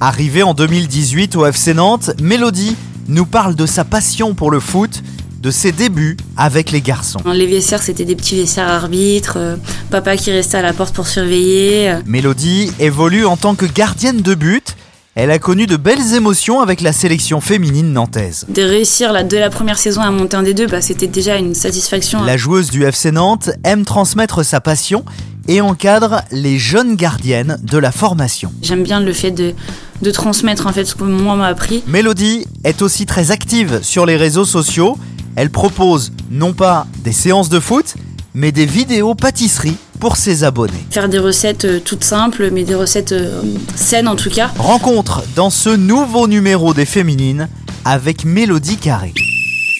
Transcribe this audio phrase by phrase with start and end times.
[0.00, 2.76] Arrivée en 2018 au FC Nantes, Mélodie
[3.08, 5.02] nous parle de sa passion pour le foot
[5.42, 7.18] de ses débuts avec les garçons.
[7.32, 9.56] Les vestiaires, c'était des petits vestiaires arbitres, euh,
[9.90, 11.90] papa qui restait à la porte pour surveiller.
[11.90, 12.00] euh.
[12.06, 14.76] Mélodie évolue en tant que gardienne de but.
[15.16, 18.46] Elle a connu de belles émotions avec la sélection féminine nantaise.
[18.48, 21.36] De réussir là, dès la première saison à monter un des deux, bah, c'était déjà
[21.38, 22.22] une satisfaction.
[22.22, 25.04] La joueuse du FC Nantes aime transmettre sa passion
[25.48, 28.52] et encadre les jeunes gardiennes de la formation.
[28.62, 29.54] J'aime bien le fait de,
[30.02, 31.82] de transmettre en fait ce que moi m'a appris.
[31.86, 34.96] Mélodie est aussi très active sur les réseaux sociaux.
[35.36, 37.94] Elle propose non pas des séances de foot,
[38.34, 40.84] mais des vidéos pâtisserie pour ses abonnés.
[40.90, 43.42] Faire des recettes euh, toutes simples, mais des recettes euh,
[43.74, 44.50] saines en tout cas.
[44.58, 47.48] Rencontre dans ce nouveau numéro des féminines
[47.84, 49.12] avec Mélodie Carré.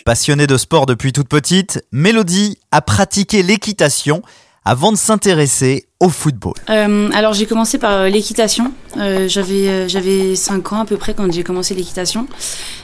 [0.04, 4.22] Passionnée de sport depuis toute petite, Mélodie a pratiqué l'équitation
[4.68, 6.52] avant de s'intéresser au football.
[6.68, 8.70] Euh, alors j'ai commencé par euh, l'équitation.
[8.98, 12.26] Euh, j'avais euh, j'avais 5 ans à peu près quand j'ai commencé l'équitation.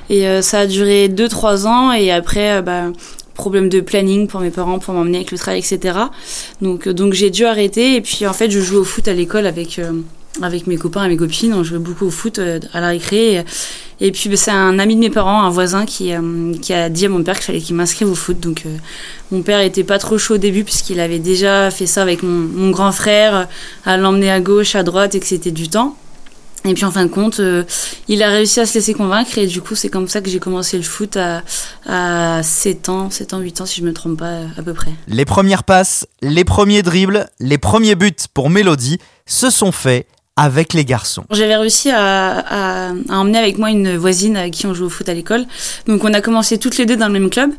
[0.08, 2.84] Et ça a duré 2-3 ans et après bah,
[3.34, 5.98] problème de planning pour mes parents pour m'emmener avec le travail etc.
[6.60, 9.46] Donc, donc j'ai dû arrêter et puis en fait je jouais au foot à l'école
[9.46, 9.80] avec,
[10.42, 11.54] avec mes copains et mes copines.
[11.54, 13.44] On jouait beaucoup au foot euh, à la récré.
[14.00, 16.88] Et, puis bah, c'est un ami de mes parents, un voisin qui, euh, qui a
[16.88, 18.40] dit à mon père qu'il fallait qu'il m'inscrive au foot.
[18.40, 18.76] Donc euh,
[19.30, 22.70] mon père était pas trop chaud au début puisqu'il avait déjà fait ça avec mon,
[22.70, 23.48] grand frère,
[23.84, 25.96] à l'emmener à gauche, à droite et que c'était du temps.
[26.66, 27.42] Et puis en fin de compte,
[28.08, 30.38] il a réussi à se laisser convaincre et du coup c'est comme ça que j'ai
[30.38, 31.42] commencé le foot à,
[31.84, 34.90] à 7 ans, 7 ans, 8 ans si je me trompe pas à peu près.
[35.06, 40.06] Les premières passes, les premiers dribbles, les premiers buts pour Mélodie se sont faits
[40.36, 41.24] avec les garçons.
[41.30, 44.88] J'avais réussi à, à, à emmener avec moi une voisine avec qui on joue au
[44.88, 45.44] foot à l'école.
[45.86, 47.50] Donc on a commencé toutes les deux dans le même club.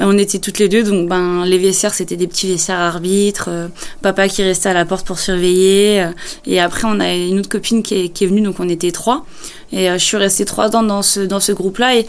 [0.00, 3.46] Euh, on était toutes les deux, donc ben les vestiaires c'était des petits vestiaires arbitres,
[3.48, 3.68] euh,
[4.00, 6.00] papa qui restait à la porte pour surveiller.
[6.02, 6.10] euh,
[6.46, 9.26] et après on a une autre copine qui est, venue, donc on était trois.
[9.70, 11.96] Et je suis restée trois ans dans ce, dans ce groupe-là.
[11.96, 12.06] Et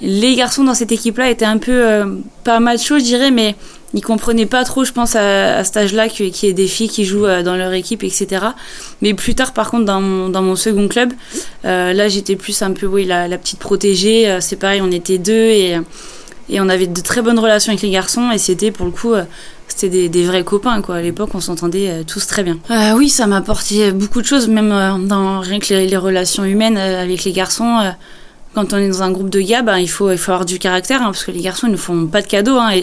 [0.00, 2.04] les garçons dans cette équipe-là étaient un peu
[2.42, 3.54] pas macho, je dirais, mais
[3.94, 6.88] ils comprenaient pas trop, je pense, à, à cet âge-là qu'il y ait des filles
[6.88, 8.46] qui jouent euh, dans leur équipe, etc.
[9.00, 11.12] Mais plus tard, par contre, dans mon, dans mon second club,
[11.64, 14.28] euh, là, j'étais plus un peu, oui, la, la petite protégée.
[14.28, 15.78] Euh, C'est pareil, on était deux et,
[16.48, 18.32] et on avait de très bonnes relations avec les garçons.
[18.32, 19.14] Et c'était, pour le coup,
[19.68, 20.96] c'était des, vrais copains, quoi.
[20.96, 22.58] À l'époque, on s'entendait tous très bien.
[22.96, 24.70] Oui, ça m'a apporté beaucoup de choses, même
[25.06, 27.78] dans rien que les, relations humaines avec les garçons.
[28.54, 30.58] quand on est dans un groupe de gars, ben, il, faut, il faut avoir du
[30.58, 32.58] caractère, hein, parce que les garçons, ils ne font pas de cadeaux.
[32.58, 32.82] Hein,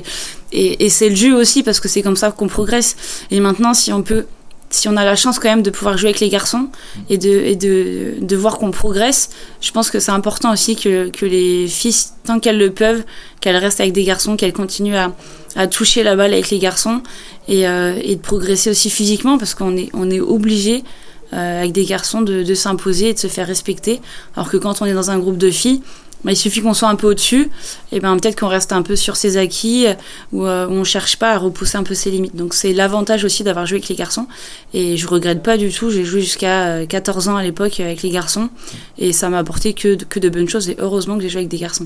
[0.51, 2.95] et, c'est le jeu aussi, parce que c'est comme ça qu'on progresse.
[3.31, 4.25] Et maintenant, si on peut,
[4.69, 6.67] si on a la chance quand même de pouvoir jouer avec les garçons
[7.09, 9.29] et de, de, de voir qu'on progresse,
[9.61, 11.95] je pense que c'est important aussi que, que les filles,
[12.25, 13.03] tant qu'elles le peuvent,
[13.39, 15.13] qu'elles restent avec des garçons, qu'elles continuent à,
[15.55, 17.01] à toucher la balle avec les garçons
[17.47, 20.83] et, euh, et de progresser aussi physiquement, parce qu'on est, on est obligé
[21.33, 24.01] euh, avec des garçons de, de s'imposer et de se faire respecter.
[24.35, 25.81] Alors que quand on est dans un groupe de filles,
[26.23, 27.49] bah, il suffit qu'on soit un peu au-dessus,
[27.91, 29.93] et ben peut-être qu'on reste un peu sur ses acquis, euh,
[30.31, 32.35] ou euh, on cherche pas à repousser un peu ses limites.
[32.35, 34.27] Donc c'est l'avantage aussi d'avoir joué avec les garçons,
[34.73, 35.89] et je regrette pas du tout.
[35.89, 38.49] J'ai joué jusqu'à euh, 14 ans à l'époque avec les garçons,
[38.97, 41.49] et ça m'a apporté que, que de bonnes choses, et heureusement que j'ai joué avec
[41.49, 41.85] des garçons.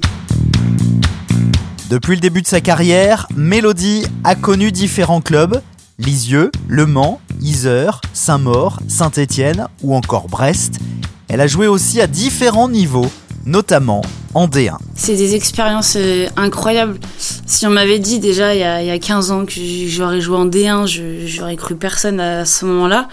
[1.90, 5.62] Depuis le début de sa carrière, Mélodie a connu différents clubs
[5.98, 10.80] Lisieux, Le Mans, Isère, Saint-Maur, Saint-Étienne ou encore Brest.
[11.30, 13.10] Elle a joué aussi à différents niveaux,
[13.46, 14.02] notamment
[14.34, 14.78] en D1.
[14.96, 16.98] C'est des expériences euh, incroyables.
[17.18, 19.54] Si on m'avait dit déjà il y, a, il y a 15 ans que
[19.88, 23.08] j'aurais joué en D1, je- j'aurais cru personne à ce moment-là.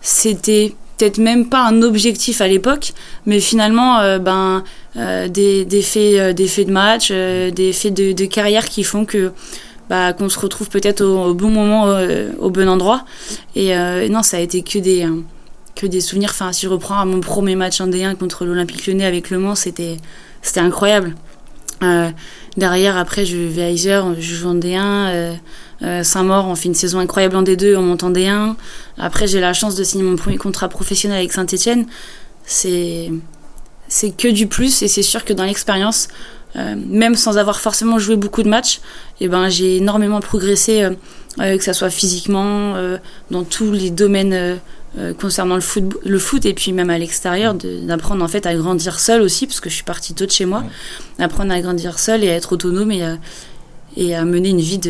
[0.00, 2.92] C'était peut-être même pas un objectif à l'époque,
[3.26, 4.62] mais finalement, euh, ben,
[4.96, 9.32] euh, des, faits, des de match, des faits de, carrière qui font que
[9.90, 13.04] bah, qu'on se retrouve peut-être au, au bon moment, euh, au bon endroit.
[13.56, 13.74] Et
[14.08, 15.06] non, ça a été que des,
[15.74, 16.30] que des souvenirs.
[16.30, 19.54] Enfin, si je reprends mon premier match en D1 contre l'Olympique Lyonnais avec Le Mans,
[19.54, 19.98] c'était
[20.56, 21.14] incroyable.
[21.82, 22.10] Euh,
[22.56, 24.78] derrière, après, je vais à Isère, je joue en D1.
[24.80, 25.34] Euh,
[25.82, 28.54] euh, Saint-Maur, on fait une saison incroyable en D2, on monte en D1.
[28.98, 31.86] Après, j'ai la chance de signer mon premier contrat professionnel avec Saint-Etienne.
[32.46, 33.10] C'est,
[34.18, 36.08] que du plus, et c'est sûr que dans l'expérience,
[36.54, 38.80] même sans avoir forcément joué beaucoup de matchs,
[39.20, 40.88] et ben j'ai énormément progressé,
[41.38, 42.74] que ça soit physiquement,
[43.30, 44.58] dans tous les domaines
[45.20, 49.00] concernant le foot, le foot et puis même à l'extérieur, d'apprendre en fait à grandir
[49.00, 50.64] seul aussi, parce que je suis partie tôt de chez moi,
[51.18, 53.02] apprendre à grandir seul et à être autonome et
[53.96, 54.80] et à mener une vie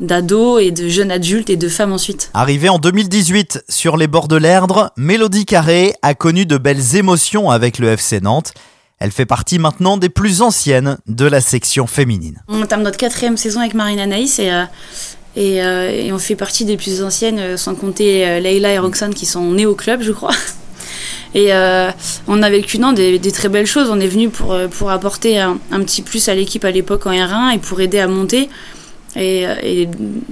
[0.00, 2.30] d'ado et de jeune adulte et de femme ensuite.
[2.34, 7.50] Arrivée en 2018 sur les bords de l'Erdre, Mélodie Carré a connu de belles émotions
[7.50, 8.52] avec le FC Nantes.
[8.98, 12.42] Elle fait partie maintenant des plus anciennes de la section féminine.
[12.46, 14.64] On entame notre quatrième saison avec Marine Anaïs et, euh,
[15.38, 19.26] euh, et, on fait partie des plus anciennes, euh, sans compter Leïla et Roxane qui
[19.26, 20.34] sont nées au club, je crois.
[21.34, 21.90] Et euh,
[22.28, 23.88] on a vécu non, des, très belles choses.
[23.90, 27.12] On est venu pour, euh, pour apporter un, petit plus à l'équipe à l'époque en
[27.12, 28.50] R1 et pour aider à monter.
[29.16, 29.86] Et, euh,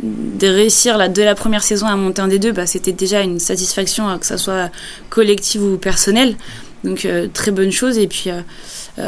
[0.05, 3.23] de réussir là, dès la première saison à monter un des deux, bah, c'était déjà
[3.23, 4.71] une satisfaction, hein, que ça soit
[5.09, 6.37] collective ou personnelle.
[6.85, 7.99] Donc très bonne chose.
[7.99, 8.31] Et puis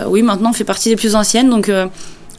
[0.07, 1.49] oui, maintenant on fait partie des plus anciennes.
[1.49, 1.71] Donc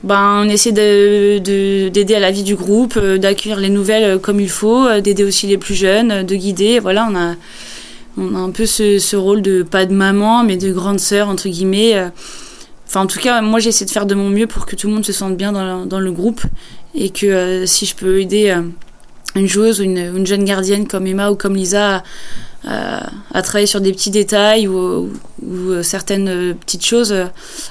[0.03, 4.49] ben, on essaie d'aider de, à la vie du groupe, d'accueillir les nouvelles comme il
[4.49, 6.79] faut, d'aider aussi les plus jeunes, de guider.
[6.79, 7.35] Voilà, on a
[8.17, 11.49] on a un peu ce, rôle de pas de maman, mais de grande sœur entre
[11.49, 11.95] guillemets.
[11.95, 12.09] Euh.
[12.87, 14.93] Enfin, en tout cas, moi, j'essaie de faire de mon mieux pour que tout le
[14.93, 16.41] monde se sente bien dans, le groupe
[16.93, 18.61] et que euh, si je peux aider euh,
[19.35, 22.03] une joueuse ou une, jeune gardienne comme Emma ou comme Lisa
[22.65, 25.11] à, travailler sur des petits détails ou,
[25.45, 27.25] euh, certaines euh, petites choses, euh,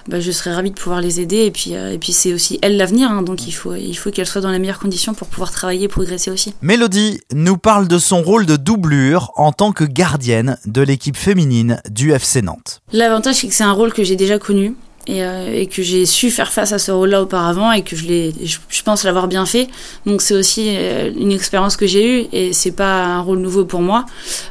[0.06, 1.46] bah, je serais ravie de pouvoir les aider.
[1.46, 4.26] Et puis, et puis c'est aussi elle l'avenir, hein, donc il faut, il faut qu'elle
[4.26, 6.54] soit dans les meilleures conditions pour pouvoir travailler et progresser aussi.
[6.60, 11.80] Mélodie nous parle de son rôle de doublure en tant que gardienne de l'équipe féminine
[11.90, 12.82] du FC Nantes.
[12.92, 14.74] L'avantage, c'est que c'est un rôle que j'ai déjà connu
[15.06, 18.30] et, euh, et, que j'ai su faire face à ce rôle-là auparavant et que je
[18.42, 19.68] je, pense l'avoir bien fait.
[20.06, 23.64] Donc c'est aussi euh, une expérience que j'ai eue et c'est pas un rôle nouveau
[23.64, 24.06] pour moi.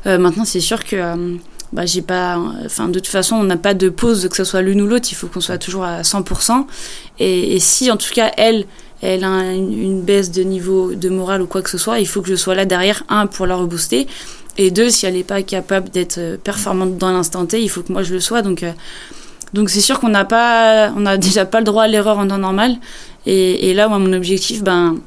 [0.06, 1.40] Euh, maintenant c'est sûr que
[1.72, 4.62] bah, j'ai pas, enfin de toute façon on n'a pas de pause que ce soit
[4.62, 5.08] l'une ou l'autre.
[5.12, 6.66] Il faut qu'on soit toujours à 100%.
[7.20, 8.66] Et, si en tout cas elle
[9.04, 12.08] elle a une, une, baisse de niveau de morale ou quoi que ce soit, il
[12.08, 14.06] faut que je sois là derrière un pour la rebooster
[14.60, 17.92] et deux si elle n'est pas capable d'être performante dans l'instant T, il faut que
[17.92, 18.44] moi je le sois.
[18.44, 18.64] Donc
[19.54, 22.28] donc c'est sûr qu'on n'a pas, on a déjà pas le droit à l'erreur en
[22.28, 22.76] temps normal.
[23.26, 24.98] Et, et là, mon objectif, ben,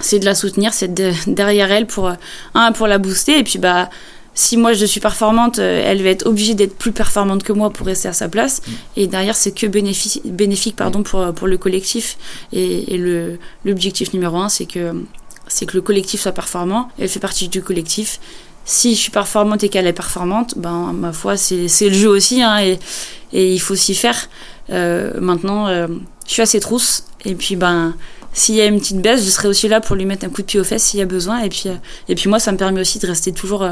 [0.00, 0.92] c'est de la soutenir, c'est
[1.26, 2.12] derrière elle pour
[2.54, 3.90] un pour la booster et puis bah
[4.34, 7.70] si moi je suis performante, euh, elle va être obligée d'être plus performante que moi
[7.70, 8.62] pour rester à sa place.
[8.96, 12.16] Et derrière, c'est que bénéfique, bénéfique pardon, pour, pour le collectif.
[12.52, 15.04] Et, et le, l'objectif numéro un, c'est que,
[15.48, 16.88] c'est que le collectif soit performant.
[16.98, 18.20] Elle fait partie du collectif.
[18.64, 22.42] Si je suis performante et qu'elle est performante, ben, ma foi, c'est, le jeu aussi.
[22.42, 22.78] Hein, et,
[23.32, 24.28] et il faut s'y faire.
[24.70, 25.86] Euh, maintenant, euh,
[26.26, 27.94] je suis assez trousse et puis ben
[28.32, 30.42] s'il y a une petite baisse, je serai aussi là pour lui mettre un coup
[30.42, 31.40] de pied aux fesses s'il y a besoin.
[31.42, 31.74] Et puis, euh,
[32.08, 33.66] et puis moi, ça me permet aussi de rester toujours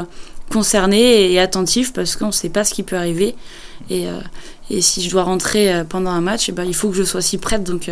[0.51, 3.35] concerné et attentif parce qu'on ne sait pas ce qui peut arriver.
[3.89, 4.07] Et,
[4.69, 7.19] et si je dois rentrer pendant un match, eh ben, il faut que je sois
[7.19, 7.63] aussi prête.
[7.63, 7.89] Donc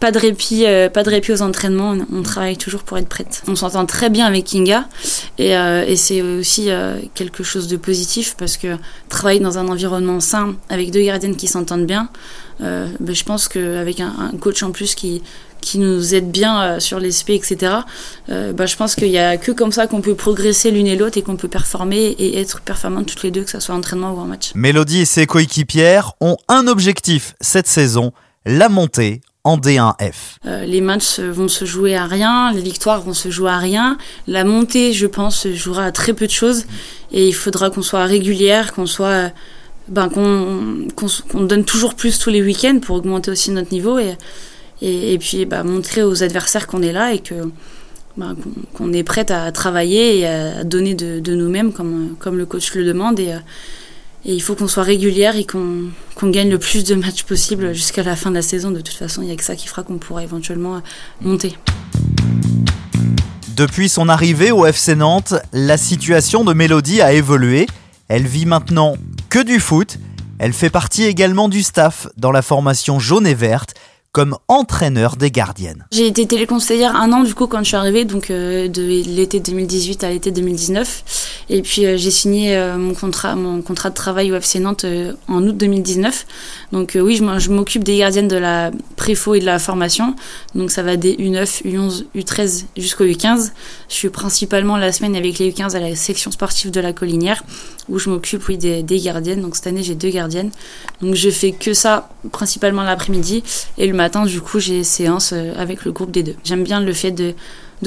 [0.00, 1.96] pas de répit, euh, pas de répit aux entraînements.
[2.12, 3.42] On, travaille toujours pour être prête.
[3.48, 4.86] On s'entend très bien avec Kinga
[5.38, 8.76] et, euh, et c'est aussi euh, quelque chose de positif parce que
[9.08, 12.08] travailler dans un environnement sain avec deux gardiennes qui s'entendent bien,
[12.58, 15.22] ben, je pense qu'avec un, un coach en plus qui
[15.60, 17.56] qui nous aide bien sur les SP, etc.
[18.28, 21.18] bah, je pense qu'il n'y a que comme ça qu'on peut progresser l'une et l'autre
[21.18, 24.20] et qu'on peut performer et être performantes toutes les deux, que ce soit entraînement ou
[24.20, 24.52] en match.
[24.54, 28.12] Mélodie et ses coéquipières ont un objectif cette saison,
[28.44, 30.38] la montée en D1F.
[30.44, 33.96] Euh, les matchs vont se jouer à rien, les victoires vont se jouer à rien.
[34.26, 36.64] La montée, je pense, se jouera à très peu de choses.
[37.12, 39.30] Et il faudra qu'on soit régulière, qu'on soit,
[39.86, 44.16] ben, qu'on donne toujours plus tous les week-ends pour augmenter aussi notre niveau et,
[44.82, 47.34] et, puis ben, montrer aux adversaires qu'on est là et que
[48.16, 48.34] ben,
[48.74, 52.74] qu'on est prête à travailler et à donner de, de nous-mêmes comme, comme le coach
[52.74, 53.20] le demande.
[53.20, 53.32] Et,
[54.24, 55.90] et il faut qu'on soit régulière et qu'on
[56.22, 58.70] gagne le plus de matchs possible jusqu'à la fin de la saison.
[58.70, 60.82] De toute façon, il n'y a que ça qui fera qu'on pourra éventuellement
[61.20, 61.56] monter.
[63.56, 67.66] Depuis son arrivée au FC Nantes, la situation de Mélodie a évolué.
[68.08, 68.96] Elle vit maintenant
[69.30, 69.98] que du foot.
[70.38, 73.74] Elle fait partie également du staff dans la formation jaune et verte
[74.16, 75.84] comme entraîneur des gardiennes.
[75.92, 79.40] J'ai été téléconseillère un an du coup quand je suis arrivée, donc euh, de l'été
[79.40, 81.44] 2018 à l'été 2019.
[81.50, 84.86] Et puis euh, j'ai signé euh, mon contrat, mon contrat de travail au FC Nantes
[85.28, 86.26] en août 2019.
[86.72, 90.16] Donc oui, je m'occupe des gardiennes de la préfo et de la formation.
[90.54, 93.50] Donc ça va des U9, U11, U13 jusqu'au U15.
[93.90, 97.44] Je suis principalement la semaine avec les U15 à la section sportive de la Collinière,
[97.88, 99.42] où je m'occupe oui des, gardiennes.
[99.42, 100.50] Donc cette année j'ai deux gardiennes.
[101.02, 103.42] Donc je fais que ça principalement l'après-midi
[103.78, 106.34] et le matin du coup, j'ai séance euh, avec le groupe des deux.
[106.44, 107.34] J'aime bien le fait de,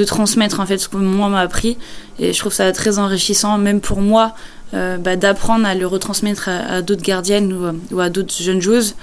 [0.05, 1.77] transmettre en fait ce que moi m'a appris
[2.19, 4.35] et je trouve ça très enrichissant même pour moi
[4.75, 8.95] euh, bah, d'apprendre à le retransmettre à, d'autres gardiennes ou, à d'autres jeunes joueuses.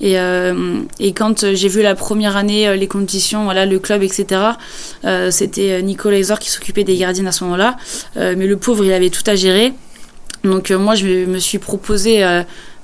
[0.00, 0.14] Et,
[1.14, 4.40] quand j'ai vu la première année les conditions, voilà, le club, etc.,
[5.30, 7.76] c'était Nicolas Isor qui s'occupait des gardiennes à ce moment-là.
[8.16, 9.72] mais le pauvre, il avait tout à gérer.
[10.44, 12.24] Donc moi, je me suis proposé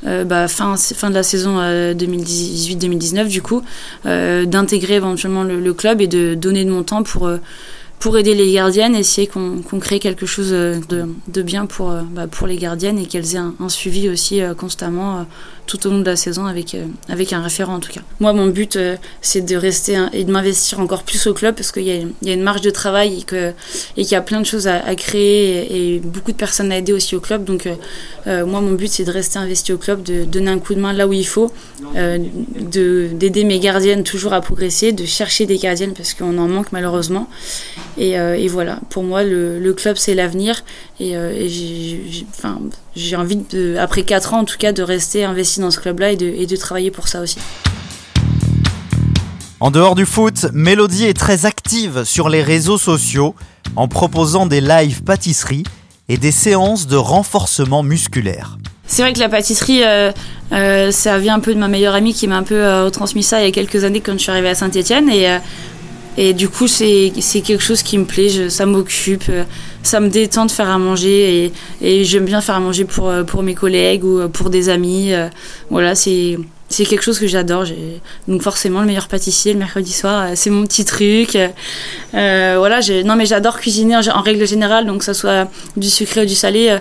[0.07, 3.63] euh, bah, fin, fin de la saison 2018-2019 euh, du coup,
[4.07, 7.31] euh, d'intégrer éventuellement le, club et de donner de mon temps pour
[7.99, 10.81] pour aider les gardiennes, essayer qu'on crée quelque chose de,
[11.27, 15.27] de bien pour, bah, pour les gardiennes et qu'elles aient un, suivi aussi constamment
[15.69, 16.77] tout au long de la saison avec,
[17.09, 18.01] avec un référent en tout cas.
[18.19, 18.77] Moi, mon but,
[19.21, 22.33] c'est de rester et de m'investir encore plus au club parce qu'il y, y, a
[22.33, 23.55] une marge de travail et qu'il
[23.97, 26.79] et qu'il y a plein de choses à, créer et, et, beaucoup de personnes à
[26.79, 27.45] aider aussi au club.
[27.45, 27.69] Donc,
[28.27, 30.93] moi, mon but, c'est de rester investi au club, de donner un coup de main
[30.93, 31.53] là où il faut,
[31.95, 37.29] d'aider mes gardiennes toujours à progresser, de chercher des gardiennes parce qu'on en manque malheureusement
[38.01, 40.65] euh, et, voilà, pour moi, le, club, c'est l'avenir.
[41.01, 41.49] Et, euh,
[42.99, 46.13] j'ai envie, de, après 4 ans en tout cas, de rester investi dans ce club-là
[46.13, 47.39] et de, travailler pour ça aussi.
[49.61, 53.35] En dehors du foot, Mélodie est très active sur les réseaux sociaux
[53.77, 55.65] en proposant des lives pâtisseries
[56.09, 58.59] et des séances de renforcement musculaire.
[58.87, 62.27] C'est vrai que la pâtisserie, euh, ça vient un peu de ma meilleure amie qui
[62.27, 64.55] m'a un peu transmis ça il y a quelques années quand je suis arrivée à
[64.55, 65.11] Saint-Etienne.
[65.11, 65.27] Et
[66.21, 67.13] et du coup, c'est
[67.45, 69.45] quelque chose qui me plaît, ça m'occupe, euh,
[69.85, 73.23] ça me détend de faire à manger et, j'aime bien faire à manger pour, euh,
[73.23, 75.13] pour mes collègues ou euh, pour des amis.
[75.71, 76.37] Voilà, c'est
[76.69, 77.65] c'est quelque chose que j'adore.
[78.27, 81.37] Donc forcément, le meilleur pâtissier le mercredi soir, c'est mon petit truc.
[81.37, 86.23] Euh, voilà, non mais j'adore cuisiner en, règle générale, donc que ça soit du sucré
[86.23, 86.79] ou du salé.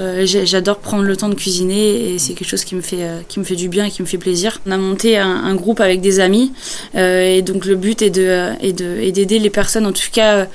[0.00, 3.20] Euh, j'adore prendre le temps de cuisiner et c'est quelque chose qui me fait euh,
[3.28, 4.60] qui me fait du bien et qui me fait plaisir.
[4.66, 6.52] On a monté un, groupe avec des amis
[6.94, 10.46] euh, et donc le but est de de d'aider les personnes en tout cas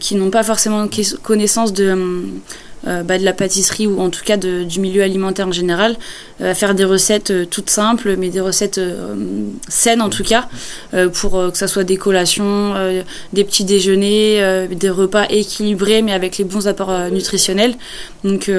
[0.00, 0.88] qui n'ont pas forcément
[1.22, 1.96] connaissance de
[2.86, 5.96] euh, bah, de la pâtisserie ou en tout cas du milieu alimentaire en général,
[6.40, 8.80] euh, à faire des recettes euh, toutes simples, mais des recettes
[9.68, 10.48] saines en tout cas,
[11.12, 12.74] pour que ça soit des collations,
[13.32, 17.74] des petits déjeuners, des repas équilibrés mais avec les bons apports nutritionnels.
[18.24, 18.50] Donc,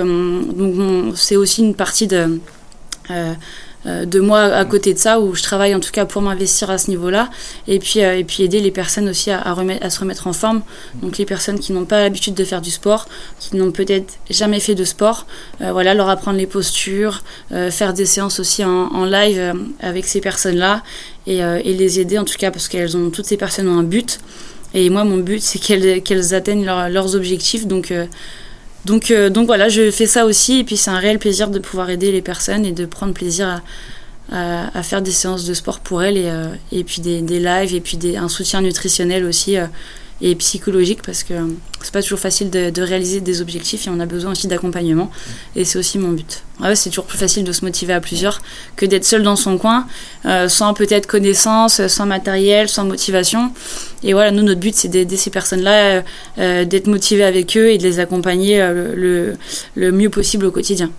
[1.15, 2.39] c'est aussi une partie de
[3.86, 6.78] de moi à côté de ça où je travaille en tout cas pour m'investir à
[6.78, 7.30] ce niveau-là
[7.68, 9.44] et puis euh, et puis aider les personnes aussi à,
[9.90, 10.62] se remettre en forme.
[11.02, 13.08] Donc les personnes qui n'ont pas l'habitude de faire du sport
[13.40, 15.25] qui n'ont peut-être jamais fait de sport
[15.62, 17.24] euh, voilà leur apprendre les postures
[17.72, 20.82] faire des séances aussi en, live avec ces personnes là
[21.28, 24.20] et, les aider en tout cas parce qu'elles ont toutes ces personnes ont un but.
[24.74, 27.68] Et moi mon but c'est qu'elles qu'elles atteignent leurs objectifs.
[27.68, 27.94] Donc
[28.86, 30.60] donc, euh, donc voilà, je fais ça aussi.
[30.60, 33.62] Et puis c'est un réel plaisir de pouvoir aider les personnes et de prendre plaisir
[34.32, 37.40] à, à, faire des séances de sport pour elles et, euh, et puis des, des,
[37.40, 39.58] lives et puis des, un soutien nutritionnel aussi.
[40.25, 41.34] Et psychologique parce que
[41.82, 45.12] c'est pas toujours facile de, réaliser des objectifs et on a besoin aussi d'accompagnement
[45.58, 46.44] et c'est aussi mon but.
[46.75, 48.42] c'est toujours plus facile de se motiver à plusieurs
[48.77, 49.86] que d'être seul dans son coin,
[50.25, 53.51] euh, sans peut-être connaissance, sans matériel, sans motivation.
[54.01, 56.01] Et voilà, nous notre but c'est d'aider ces personnes-là, euh,
[56.38, 59.36] euh, d'être motivés avec eux et de les accompagner le,
[59.75, 60.89] le mieux possible au quotidien.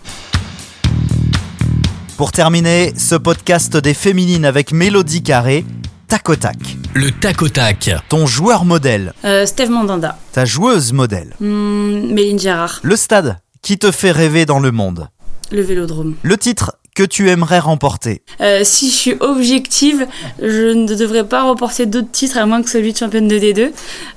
[2.18, 5.64] Pour terminer, ce podcast des féminines avec Mélodie Carré,
[6.08, 6.56] tac au tac.
[6.94, 7.90] Le tac au tac.
[8.08, 9.12] Ton joueur modèle.
[9.24, 10.18] Euh, Steve Mandanda.
[10.32, 11.34] Ta joueuse modèle.
[11.40, 12.80] Hmm, Méline Gérard.
[12.82, 15.08] Le stade qui te fait rêver dans le monde.
[15.50, 16.14] Le vélodrome.
[16.22, 20.06] Le titre que tu aimerais remporter euh, Si je suis objective,
[20.40, 23.70] je ne devrais pas remporter d'autres titres à moins que celui de championne de D2.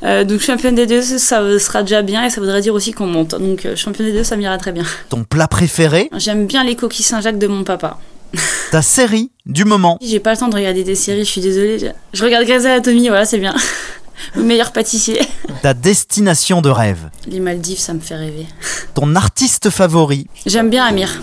[0.04, 3.08] Euh, donc championne de D2, ça sera déjà bien et ça voudrait dire aussi qu'on
[3.08, 3.32] monte.
[3.32, 4.84] Donc championne de D2, ça m'ira très bien.
[5.10, 6.10] Ton plat préféré?
[6.18, 7.98] J'aime bien les coquilles Saint-Jacques de mon papa.
[8.72, 11.92] Ta série du moment J'ai pas le temps de regarder des séries, je suis désolée.
[12.14, 13.56] Je regarde Grey's Anatomy, voilà, c'est bien.
[14.36, 15.22] Le meilleur pâtissier.
[15.62, 18.48] Ta destination de rêve Les Maldives, ça me fait rêver.
[18.96, 21.22] Ton artiste favori J'aime bien Amir.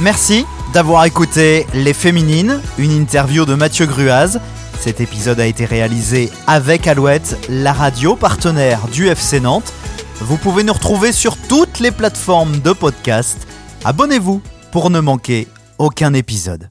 [0.00, 0.44] Merci
[0.74, 4.40] d'avoir écouté Les Féminines, une interview de Mathieu Gruaz.
[4.78, 9.72] Cet épisode a été réalisé avec Alouette, la radio partenaire du FC Nantes.
[10.20, 13.46] Vous pouvez nous retrouver sur toutes les plateformes de podcast.
[13.84, 16.68] Abonnez-vous pour ne manquer aucun épisode.